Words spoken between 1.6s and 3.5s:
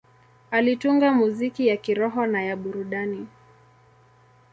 ya kiroho na ya burudani.